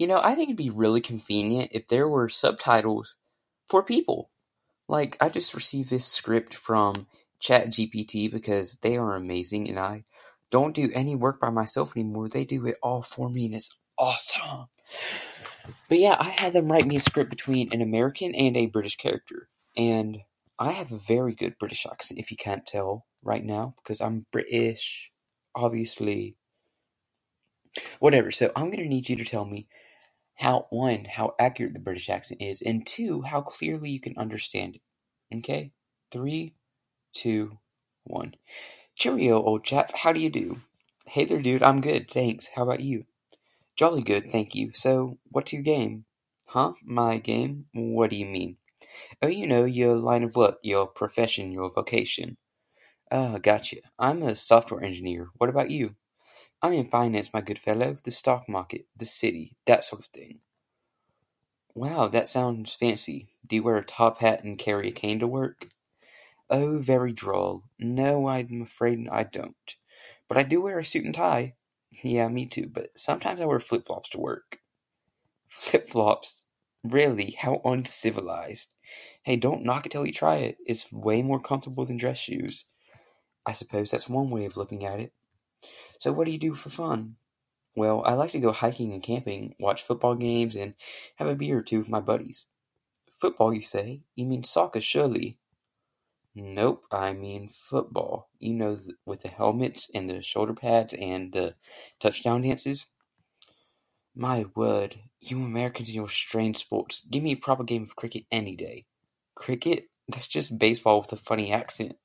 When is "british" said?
18.68-18.96, 21.58-21.84, 24.32-25.10, 31.78-32.08